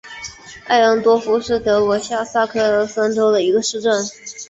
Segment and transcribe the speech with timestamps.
[0.65, 4.03] 艾恩多夫是德国下萨克森州的一个市镇。